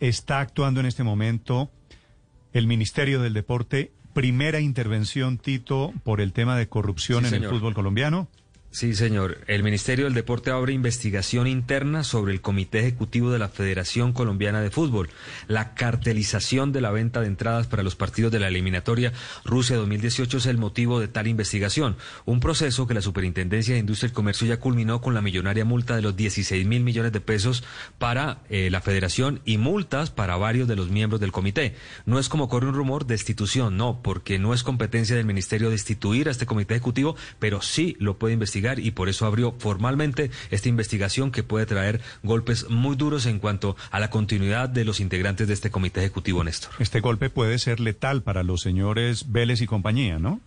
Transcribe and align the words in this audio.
Está 0.00 0.40
actuando 0.40 0.80
en 0.80 0.86
este 0.86 1.04
momento 1.04 1.70
el 2.52 2.66
Ministerio 2.66 3.20
del 3.20 3.32
Deporte. 3.32 3.92
Primera 4.12 4.60
intervención, 4.60 5.38
Tito, 5.38 5.92
por 6.04 6.20
el 6.20 6.32
tema 6.32 6.56
de 6.56 6.68
corrupción 6.68 7.24
Sí, 7.24 7.34
en 7.34 7.42
el 7.42 7.50
fútbol 7.50 7.74
colombiano. 7.74 8.28
Sí, 8.76 8.94
señor. 8.94 9.38
El 9.46 9.62
Ministerio 9.62 10.04
del 10.04 10.12
Deporte 10.12 10.50
abre 10.50 10.74
investigación 10.74 11.46
interna 11.46 12.04
sobre 12.04 12.34
el 12.34 12.42
Comité 12.42 12.80
Ejecutivo 12.80 13.30
de 13.30 13.38
la 13.38 13.48
Federación 13.48 14.12
Colombiana 14.12 14.60
de 14.60 14.68
Fútbol, 14.68 15.08
la 15.48 15.72
cartelización 15.72 16.72
de 16.72 16.82
la 16.82 16.90
venta 16.90 17.22
de 17.22 17.26
entradas 17.26 17.68
para 17.68 17.82
los 17.82 17.96
partidos 17.96 18.30
de 18.32 18.38
la 18.38 18.48
eliminatoria 18.48 19.14
Rusia 19.46 19.76
2018 19.76 20.36
es 20.36 20.44
el 20.44 20.58
motivo 20.58 21.00
de 21.00 21.08
tal 21.08 21.26
investigación. 21.26 21.96
Un 22.26 22.38
proceso 22.38 22.86
que 22.86 22.92
la 22.92 23.00
Superintendencia 23.00 23.72
de 23.72 23.80
Industria 23.80 24.10
y 24.10 24.12
Comercio 24.12 24.46
ya 24.46 24.60
culminó 24.60 25.00
con 25.00 25.14
la 25.14 25.22
millonaria 25.22 25.64
multa 25.64 25.96
de 25.96 26.02
los 26.02 26.14
16 26.14 26.66
mil 26.66 26.84
millones 26.84 27.12
de 27.12 27.22
pesos 27.22 27.64
para 27.96 28.42
eh, 28.50 28.68
la 28.70 28.82
Federación 28.82 29.40
y 29.46 29.56
multas 29.56 30.10
para 30.10 30.36
varios 30.36 30.68
de 30.68 30.76
los 30.76 30.90
miembros 30.90 31.18
del 31.18 31.32
comité. 31.32 31.76
No 32.04 32.18
es 32.18 32.28
como 32.28 32.50
corre 32.50 32.68
un 32.68 32.74
rumor 32.74 33.06
destitución, 33.06 33.78
no, 33.78 34.02
porque 34.02 34.38
no 34.38 34.52
es 34.52 34.62
competencia 34.62 35.16
del 35.16 35.24
Ministerio 35.24 35.70
destituir 35.70 36.28
a 36.28 36.30
este 36.30 36.44
comité 36.44 36.74
ejecutivo, 36.74 37.16
pero 37.38 37.62
sí 37.62 37.96
lo 38.00 38.18
puede 38.18 38.34
investigar 38.34 38.65
y 38.74 38.90
por 38.90 39.08
eso 39.08 39.26
abrió 39.26 39.54
formalmente 39.58 40.30
esta 40.50 40.68
investigación 40.68 41.30
que 41.30 41.42
puede 41.42 41.66
traer 41.66 42.00
golpes 42.22 42.68
muy 42.68 42.96
duros 42.96 43.26
en 43.26 43.38
cuanto 43.38 43.76
a 43.90 44.00
la 44.00 44.10
continuidad 44.10 44.68
de 44.68 44.84
los 44.84 45.00
integrantes 45.00 45.48
de 45.48 45.54
este 45.54 45.70
comité 45.70 46.00
ejecutivo, 46.00 46.42
Néstor. 46.44 46.72
Este 46.78 47.00
golpe 47.00 47.30
puede 47.30 47.58
ser 47.58 47.80
letal 47.80 48.22
para 48.22 48.42
los 48.42 48.60
señores 48.60 49.32
Vélez 49.32 49.60
y 49.60 49.66
compañía, 49.66 50.18
¿no? 50.18 50.40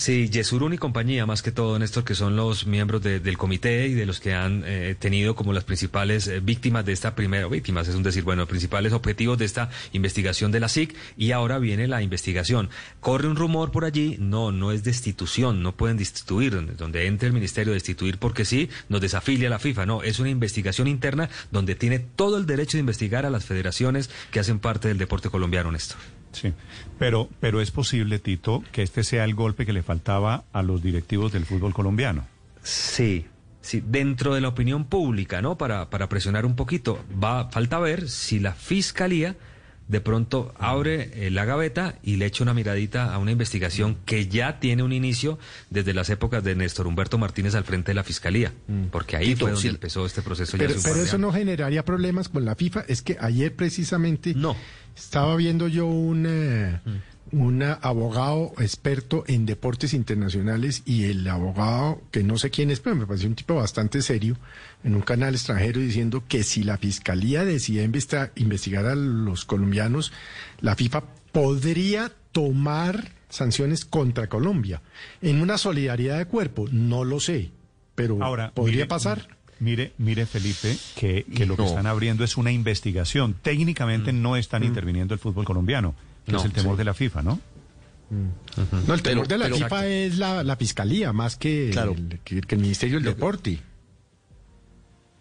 Sí, 0.00 0.30
Yesurún 0.30 0.72
y 0.72 0.78
compañía, 0.78 1.26
más 1.26 1.42
que 1.42 1.52
todo, 1.52 1.78
Néstor, 1.78 2.04
que 2.04 2.14
son 2.14 2.34
los 2.34 2.66
miembros 2.66 3.02
de- 3.02 3.20
del 3.20 3.36
comité 3.36 3.86
y 3.86 3.92
de 3.92 4.06
los 4.06 4.18
que 4.18 4.32
han 4.32 4.62
eh, 4.64 4.96
tenido 4.98 5.34
como 5.34 5.52
las 5.52 5.64
principales 5.64 6.26
eh, 6.26 6.40
víctimas 6.40 6.86
de 6.86 6.92
esta 6.92 7.14
primera, 7.14 7.46
víctimas, 7.48 7.86
es 7.86 7.94
un 7.94 8.02
decir, 8.02 8.22
bueno, 8.24 8.46
principales 8.46 8.94
objetivos 8.94 9.36
de 9.36 9.44
esta 9.44 9.68
investigación 9.92 10.52
de 10.52 10.60
la 10.60 10.70
SIC 10.70 10.96
y 11.18 11.32
ahora 11.32 11.58
viene 11.58 11.86
la 11.86 12.00
investigación. 12.00 12.70
Corre 13.00 13.28
un 13.28 13.36
rumor 13.36 13.72
por 13.72 13.84
allí, 13.84 14.16
no, 14.18 14.52
no 14.52 14.72
es 14.72 14.84
destitución, 14.84 15.62
no 15.62 15.76
pueden 15.76 15.98
destituir, 15.98 16.74
donde 16.78 17.06
entre 17.06 17.26
el 17.28 17.34
ministerio 17.34 17.74
destituir 17.74 18.16
porque 18.16 18.46
sí, 18.46 18.70
nos 18.88 19.02
desafilia 19.02 19.50
la 19.50 19.58
FIFA, 19.58 19.84
no, 19.84 20.02
es 20.02 20.18
una 20.18 20.30
investigación 20.30 20.88
interna 20.88 21.28
donde 21.50 21.74
tiene 21.74 21.98
todo 21.98 22.38
el 22.38 22.46
derecho 22.46 22.78
de 22.78 22.80
investigar 22.80 23.26
a 23.26 23.30
las 23.30 23.44
federaciones 23.44 24.08
que 24.30 24.40
hacen 24.40 24.60
parte 24.60 24.88
del 24.88 24.96
deporte 24.96 25.28
colombiano, 25.28 25.70
Néstor. 25.70 25.98
Sí. 26.32 26.52
Pero, 26.98 27.28
pero 27.40 27.60
es 27.60 27.70
posible, 27.70 28.18
Tito, 28.18 28.62
que 28.72 28.82
este 28.82 29.04
sea 29.04 29.24
el 29.24 29.34
golpe 29.34 29.66
que 29.66 29.72
le 29.72 29.82
faltaba 29.82 30.44
a 30.52 30.62
los 30.62 30.82
directivos 30.82 31.32
del 31.32 31.44
fútbol 31.44 31.74
colombiano. 31.74 32.26
Sí, 32.62 33.26
sí, 33.60 33.82
dentro 33.84 34.34
de 34.34 34.40
la 34.40 34.48
opinión 34.48 34.84
pública, 34.84 35.42
¿no? 35.42 35.56
Para, 35.56 35.90
para 35.90 36.08
presionar 36.08 36.46
un 36.46 36.56
poquito. 36.56 37.02
Va, 37.22 37.50
falta 37.50 37.78
ver 37.78 38.08
si 38.08 38.38
la 38.38 38.52
fiscalía 38.52 39.36
de 39.90 40.00
pronto 40.00 40.54
abre 40.56 41.26
eh, 41.26 41.30
la 41.32 41.44
gaveta 41.44 41.96
y 42.04 42.14
le 42.14 42.26
echa 42.26 42.44
una 42.44 42.54
miradita 42.54 43.12
a 43.12 43.18
una 43.18 43.32
investigación 43.32 43.96
que 44.06 44.28
ya 44.28 44.60
tiene 44.60 44.84
un 44.84 44.92
inicio 44.92 45.36
desde 45.68 45.92
las 45.94 46.10
épocas 46.10 46.44
de 46.44 46.54
Néstor 46.54 46.86
Humberto 46.86 47.18
Martínez 47.18 47.56
al 47.56 47.64
frente 47.64 47.90
de 47.90 47.94
la 47.94 48.04
fiscalía, 48.04 48.52
porque 48.92 49.16
ahí 49.16 49.26
Tito, 49.34 49.40
fue 49.40 49.50
donde 49.50 49.62
sí. 49.62 49.68
empezó 49.68 50.06
este 50.06 50.22
proceso. 50.22 50.56
ya 50.56 50.66
Pero, 50.66 50.74
un 50.78 50.82
pero 50.84 51.02
eso 51.02 51.18
no 51.18 51.32
generaría 51.32 51.84
problemas 51.84 52.28
con 52.28 52.44
la 52.44 52.54
FIFA. 52.54 52.84
Es 52.86 53.02
que 53.02 53.16
ayer 53.20 53.54
precisamente 53.56 54.32
No. 54.36 54.54
estaba 54.96 55.34
viendo 55.34 55.66
yo 55.66 55.86
un, 55.86 56.24
eh, 56.28 56.80
un 57.32 57.62
abogado 57.62 58.52
experto 58.58 59.24
en 59.26 59.46
deportes 59.46 59.94
internacionales 59.94 60.82
y 60.84 61.04
el 61.04 61.26
abogado, 61.28 62.02
que 62.10 62.22
no 62.22 62.38
sé 62.38 62.50
quién 62.50 62.70
es, 62.70 62.80
pero 62.80 62.96
me 62.96 63.06
pareció 63.06 63.28
un 63.28 63.34
tipo 63.34 63.54
bastante 63.54 64.02
serio, 64.02 64.36
en 64.84 64.94
un 64.94 65.02
canal 65.02 65.34
extranjero 65.34 65.80
diciendo 65.80 66.24
que 66.26 66.42
si 66.42 66.62
la 66.62 66.78
fiscalía 66.78 67.44
decide 67.44 67.84
investigar 68.36 68.86
a 68.86 68.94
los 68.94 69.44
colombianos, 69.44 70.12
la 70.60 70.76
FIFA 70.76 71.04
podría 71.32 72.10
tomar 72.32 73.12
sanciones 73.28 73.84
contra 73.84 74.28
Colombia 74.28 74.82
en 75.22 75.40
una 75.40 75.58
solidaridad 75.58 76.18
de 76.18 76.26
cuerpo. 76.26 76.66
No 76.70 77.04
lo 77.04 77.20
sé, 77.20 77.50
pero 77.94 78.22
Ahora, 78.22 78.52
podría 78.52 78.76
mire, 78.76 78.86
pasar. 78.86 79.28
Mire, 79.60 79.92
mire, 79.98 80.26
Felipe, 80.26 80.76
que, 80.96 81.24
que 81.24 81.46
lo 81.46 81.56
que 81.56 81.66
están 81.66 81.86
abriendo 81.86 82.24
es 82.24 82.36
una 82.36 82.50
investigación. 82.50 83.36
Técnicamente 83.42 84.12
no 84.12 84.36
están 84.36 84.64
interviniendo 84.64 85.14
el 85.14 85.20
fútbol 85.20 85.44
colombiano, 85.44 85.94
que 86.30 86.36
No, 86.36 86.38
es 86.40 86.44
el 86.46 86.52
temor 86.52 86.74
sí. 86.74 86.78
de 86.78 86.84
la 86.84 86.94
FIFA, 86.94 87.22
¿no? 87.22 87.40
No, 88.86 88.94
el 88.94 89.02
temor 89.02 89.28
de 89.28 89.38
la 89.38 89.44
pero- 89.44 89.56
FIFA 89.56 89.86
es 89.86 90.18
la, 90.18 90.42
la 90.42 90.56
fiscalía 90.56 91.12
más 91.12 91.36
que, 91.36 91.70
Claro. 91.72 91.92
el, 91.92 92.18
que, 92.24 92.40
que 92.40 92.54
el 92.56 92.60
Ministerio 92.60 92.96
del 92.96 93.04
Deporte. 93.04 93.60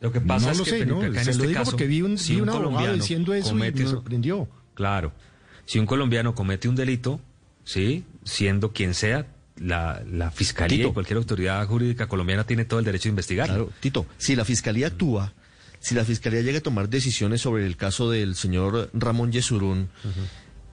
Lo 0.00 0.10
que 0.10 0.20
pasa 0.20 0.46
no 0.46 0.52
es 0.52 0.58
lo 0.58 0.64
que, 0.64 0.70
sé, 0.70 0.86
no, 0.86 1.04
en 1.04 1.14
se 1.14 1.20
este 1.30 1.34
lo 1.36 1.42
digo 1.48 1.60
caso, 1.60 1.70
porque 1.70 1.86
vi 1.86 2.02
un, 2.02 2.18
si 2.18 2.34
vi 2.34 2.40
un 2.40 2.48
abogado 2.48 2.70
colombiano 2.70 2.94
diciendo 2.94 3.34
eso 3.34 3.52
y 3.52 3.58
me 3.58 3.70
un- 3.70 3.88
sorprendió. 3.88 4.48
Claro. 4.74 5.12
Si 5.64 5.78
un 5.78 5.86
colombiano 5.86 6.34
comete 6.34 6.68
un 6.68 6.74
delito, 6.74 7.20
¿sí? 7.62 8.04
Siendo 8.24 8.72
quien 8.72 8.94
sea, 8.94 9.26
la, 9.60 10.02
la 10.10 10.32
fiscalía 10.32 10.78
Tito. 10.78 10.88
y 10.88 10.92
cualquier 10.92 11.18
autoridad 11.18 11.64
jurídica 11.68 12.08
colombiana 12.08 12.42
tiene 12.44 12.64
todo 12.64 12.80
el 12.80 12.84
derecho 12.84 13.04
de 13.04 13.10
investigar. 13.10 13.46
Claro, 13.46 13.70
Tito, 13.78 14.06
si 14.18 14.34
la 14.34 14.44
fiscalía 14.44 14.88
actúa, 14.88 15.34
si 15.78 15.94
la 15.94 16.04
fiscalía 16.04 16.40
llega 16.40 16.58
a 16.58 16.62
tomar 16.62 16.88
decisiones 16.88 17.40
sobre 17.42 17.64
el 17.64 17.76
caso 17.76 18.10
del 18.10 18.34
señor 18.34 18.90
Ramón 18.92 19.30
Yesurún, 19.30 19.88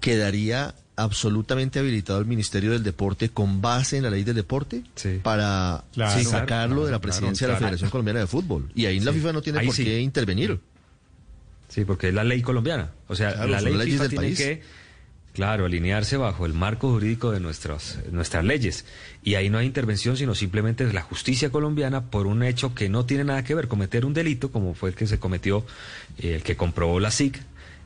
quedaría 0.09 0.73
absolutamente 0.95 1.79
habilitado 1.79 2.19
el 2.19 2.25
Ministerio 2.25 2.71
del 2.71 2.83
Deporte 2.83 3.29
con 3.29 3.61
base 3.61 3.97
en 3.97 4.03
la 4.03 4.09
ley 4.09 4.23
del 4.23 4.35
deporte 4.35 4.83
Sí. 4.95 5.19
para 5.23 5.85
Claro, 5.93 6.19
sí, 6.19 6.25
claro, 6.25 6.39
sacarlo 6.41 6.85
de 6.85 6.91
la 6.91 6.99
presidencia 6.99 7.47
claro. 7.47 7.53
de 7.57 7.61
la 7.61 7.67
Federación 7.67 7.89
Colombiana 7.89 8.19
de 8.19 8.27
Fútbol. 8.27 8.69
Y 8.75 8.85
ahí 8.85 8.99
la 8.99 9.13
FIFA 9.13 9.31
no 9.33 9.41
tiene 9.41 9.59
Ahí 9.59 9.65
por 9.67 9.75
sí. 9.75 9.83
qué 9.85 9.99
intervenir. 10.01 10.59
Sí, 11.69 11.85
porque 11.85 12.09
es 12.09 12.13
la 12.13 12.23
ley 12.23 12.41
colombiana. 12.41 12.91
O 13.07 13.15
sea, 13.15 13.45
la 13.45 13.61
ley 13.61 13.91
FIFA 13.91 14.01
del 14.03 14.09
tiene 14.09 14.25
país. 14.25 14.37
que, 14.39 14.61
claro, 15.33 15.65
alinearse 15.65 16.17
bajo 16.17 16.45
el 16.45 16.53
marco 16.53 16.89
jurídico 16.89 17.31
de 17.31 17.39
nuestras, 17.39 17.99
nuestras 18.11 18.43
leyes. 18.43 18.85
Y 19.23 19.35
ahí 19.35 19.49
no 19.49 19.59
hay 19.59 19.67
intervención, 19.67 20.17
sino 20.17 20.33
simplemente 20.35 20.83
es 20.83 20.93
la 20.93 21.01
justicia 21.03 21.49
colombiana 21.51 22.05
por 22.09 22.25
un 22.27 22.43
hecho 22.43 22.73
que 22.75 22.89
no 22.89 23.05
tiene 23.05 23.23
nada 23.23 23.43
que 23.43 23.53
ver, 23.55 23.67
cometer 23.67 24.03
un 24.05 24.13
delito, 24.13 24.51
como 24.51 24.73
fue 24.73 24.89
el 24.89 24.95
que 24.95 25.07
se 25.07 25.19
cometió, 25.19 25.63
eh, 26.17 26.35
el 26.35 26.43
que 26.43 26.57
comprobó 26.57 26.99
la 26.99 27.11
SIC. 27.11 27.39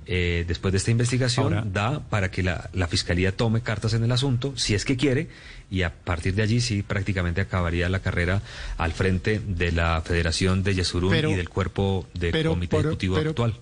Eh, 0.06 0.46
después 0.48 0.72
de 0.72 0.78
esta 0.78 0.92
investigación, 0.92 1.54
Ahora- 1.54 1.66
da 1.72 2.00
para 2.10 2.30
que 2.32 2.44
la, 2.44 2.70
la 2.74 2.88
fiscalía 2.88 3.36
tome 3.36 3.62
cartas 3.62 3.94
en 3.94 4.04
el 4.04 4.12
asunto, 4.12 4.54
si 4.56 4.74
es 4.76 4.86
que 4.86 4.98
quiere, 4.98 5.30
y 5.72 5.82
a 5.84 5.94
partir 5.94 6.36
de 6.36 6.44
allí 6.44 6.62
sí 6.62 6.84
prácticamente 6.84 7.42
acabaría 7.42 7.90
la 7.90 8.00
carrera 8.00 8.42
al 8.78 8.92
frente 8.94 9.40
de 9.46 9.72
la 9.72 10.02
Federación 10.02 10.64
de 10.64 10.76
Yesurún 10.76 11.12
Pero- 11.12 11.32
y 11.32 11.36
del 11.36 11.50
cuerpo 11.50 12.08
de 12.14 12.32
pero 12.32 12.52
comité 12.52 12.70
por- 12.76 12.86
ejecutivo 12.86 13.16
pero- 13.16 13.30
actual. 13.32 13.54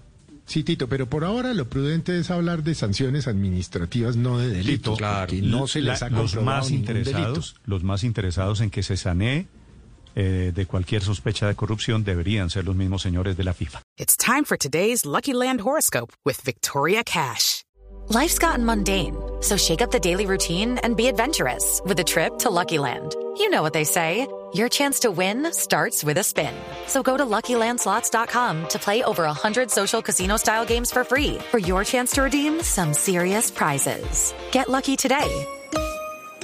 Sí, 0.48 0.64
Tito, 0.64 0.90
pero 0.90 1.08
por 1.08 1.24
ahora 1.24 1.54
lo 1.54 1.70
prudente 1.70 2.20
es 2.20 2.30
hablar 2.30 2.64
de 2.64 2.76
sanciones 2.76 3.28
administrativas, 3.28 4.18
no 4.18 4.38
de 4.38 4.50
delitos, 4.50 4.98
claro. 4.98 5.28
porque 5.30 5.42
no 5.42 5.66
se 5.68 5.80
les 5.82 6.02
La- 6.02 6.08
ha 6.08 6.10
los 6.10 6.36
más 6.44 6.72
interesados, 6.72 7.54
delito. 7.54 7.62
los 7.66 7.84
más 7.84 8.04
interesados 8.04 8.60
en 8.60 8.70
que 8.70 8.84
se 8.84 8.98
sanee 8.98 9.48
eh, 10.16 10.52
de 10.54 10.66
cualquier 10.66 11.04
sospecha 11.04 11.48
de 11.48 11.56
corrupción 11.56 12.04
deberían 12.04 12.50
ser 12.50 12.66
los 12.66 12.76
mismos 12.76 13.02
señores 13.02 13.38
de 13.38 13.44
la 13.44 13.54
FIFA. 13.54 13.82
It's 13.98 14.18
time 14.18 14.44
for 14.46 14.58
today's 14.58 15.06
Lucky 15.06 15.34
Land 15.34 15.62
horoscope 15.62 16.14
with 16.26 16.42
Victoria 16.42 17.04
Cash. 17.04 17.64
Life's 18.10 18.40
gotten 18.40 18.66
mundane, 18.66 19.16
so 19.42 19.56
shake 19.56 19.82
up 19.82 19.92
the 19.92 20.00
daily 20.00 20.26
routine 20.26 20.78
and 20.80 20.98
be 20.98 21.08
adventurous 21.08 21.82
with 21.86 21.98
a 22.00 22.04
trip 22.04 22.40
to 22.40 22.50
Lucky 22.50 22.78
Land. 22.78 23.16
You 23.38 23.50
know 23.50 23.62
what 23.62 23.74
they 23.74 23.86
say. 23.86 24.28
Your 24.54 24.68
chance 24.68 25.00
to 25.02 25.12
win 25.12 25.54
starts 25.54 26.04
with 26.04 26.18
a 26.18 26.24
spin. 26.24 26.54
So 26.88 27.02
go 27.02 27.16
to 27.16 27.24
LuckyLandSlots.com 27.24 28.68
to 28.68 28.80
play 28.80 29.02
over 29.04 29.24
100 29.24 29.72
social 29.72 30.02
casino-style 30.02 30.66
games 30.66 30.92
for 30.92 31.06
free 31.06 31.38
for 31.52 31.58
your 31.58 31.86
chance 31.86 32.12
to 32.14 32.24
redeem 32.24 32.62
some 32.62 32.94
serious 32.94 33.50
prizes. 33.50 34.34
Get 34.52 34.68
lucky 34.68 34.98
today 34.98 35.48